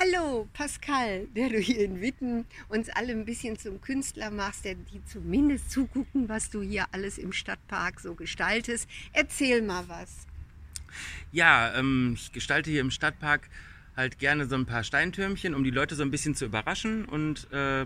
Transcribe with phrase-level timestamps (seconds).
[0.00, 4.74] Hallo Pascal, der du hier in Witten uns alle ein bisschen zum Künstler machst, der
[4.74, 8.88] die zumindest zugucken, was du hier alles im Stadtpark so gestaltest.
[9.12, 10.26] Erzähl mal was.
[11.30, 13.48] Ja, ähm, ich gestalte hier im Stadtpark
[13.96, 17.46] halt gerne so ein paar Steintürmchen, um die Leute so ein bisschen zu überraschen und
[17.52, 17.82] äh,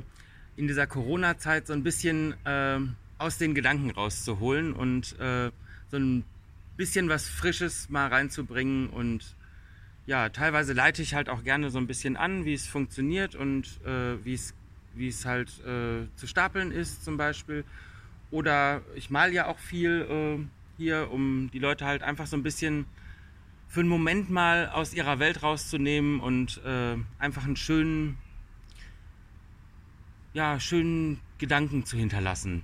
[0.56, 2.78] in dieser Corona-Zeit so ein bisschen äh,
[3.18, 5.50] aus den Gedanken rauszuholen und äh,
[5.90, 6.24] so ein
[6.78, 9.36] bisschen was Frisches mal reinzubringen und
[10.08, 13.78] ja, teilweise leite ich halt auch gerne so ein bisschen an, wie es funktioniert und
[13.84, 14.54] äh, wie es
[14.94, 17.62] wie es halt äh, zu stapeln ist zum Beispiel.
[18.30, 20.06] Oder ich mal ja auch viel
[20.40, 20.44] äh,
[20.78, 22.86] hier, um die Leute halt einfach so ein bisschen
[23.68, 28.16] für einen Moment mal aus ihrer Welt rauszunehmen und äh, einfach einen schönen,
[30.32, 32.62] ja, schönen Gedanken zu hinterlassen.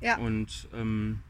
[0.00, 0.16] Ja.
[0.16, 1.20] Und ähm,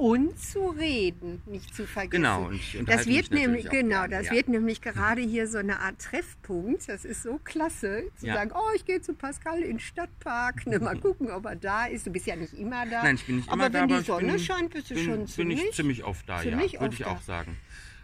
[0.00, 2.22] und zu reden, nicht zu vergessen.
[2.22, 4.32] Genau, und ich das wird nämlich genau, das ja.
[4.32, 6.88] wird nämlich gerade hier so eine Art Treffpunkt.
[6.88, 8.34] Das ist so klasse zu Ja.
[8.36, 11.84] sagen, oh, ich gehe zu Pascal in den Stadtpark, ne, mal gucken, ob er da
[11.84, 12.06] ist.
[12.06, 13.02] Du bist ja nicht immer da.
[13.02, 14.94] Nein, ich bin nicht aber immer da, wenn die aber Sonne bin- scheint, bist du
[14.94, 15.64] bin, schon bin ziemlich.
[15.64, 17.06] ich ziemlich oft da, ziemlich ja, würde ich da.
[17.10, 17.58] auch sagen.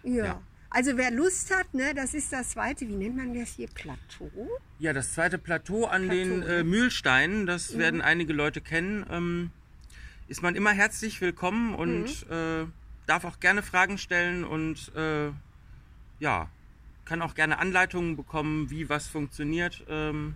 [0.04, 0.24] ja.
[0.26, 0.42] ja.
[0.68, 4.30] Also wer Lust hat, ne, das ist das zweite, wie nennt man das hier, Plateau?
[4.78, 6.46] Ja, das zweite Plateau an Plateau, den ne?
[6.58, 9.50] äh, Mühlsteinen, das werden einige Leute kennen, ähm,
[10.28, 12.66] ist man immer herzlich willkommen und äh,
[13.06, 15.30] darf auch gerne Fragen stellen und äh,
[16.18, 16.48] ja,
[17.04, 19.84] kann auch gerne Anleitungen bekommen, wie was funktioniert.
[19.88, 20.34] Ähm,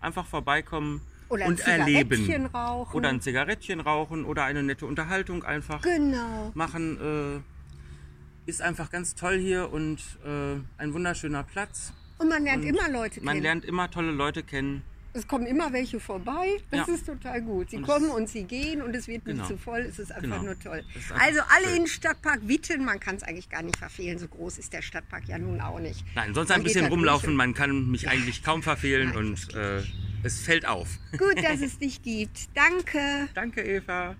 [0.00, 2.10] einfach vorbeikommen Oder ein und erleben.
[2.16, 2.94] Zigarettchen rauchen.
[2.96, 6.52] Oder ein Zigarettchen rauchen oder eine nette Unterhaltung einfach Genau.
[6.54, 7.42] machen.
[8.46, 11.92] Äh, ist einfach ganz toll hier und äh, ein wunderschöner Platz.
[12.18, 13.42] Und man lernt Und immer Leute Man kennen.
[13.42, 14.82] lernt immer tolle Leute kennen.
[15.14, 16.56] Es kommen immer welche vorbei.
[16.70, 16.94] Das Ja.
[16.94, 17.70] ist total gut.
[17.70, 19.46] Sie Und kommen und sie gehen und es wird nicht Genau.
[19.48, 19.80] zu voll.
[19.80, 20.42] Es ist einfach Genau.
[20.42, 20.82] nur toll.
[20.94, 21.72] Einfach Also alle schön.
[21.76, 22.84] in den Stadtpark Witten.
[22.84, 24.18] Man kann es eigentlich gar nicht verfehlen.
[24.18, 26.04] So groß ist der Stadtpark ja nun auch nicht.
[26.14, 29.82] Nein, sonst Man ein bisschen rumlaufen, man kann mich eigentlich kaum verfehlen Nein, und äh,
[30.22, 30.88] es fällt auf.
[31.18, 32.48] Gut, dass es dich gibt.
[32.56, 33.28] Danke.
[33.34, 34.16] Danke, Eva.